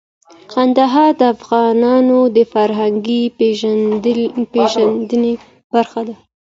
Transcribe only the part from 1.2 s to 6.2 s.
افغانانو د فرهنګي پیژندنې برخه ده.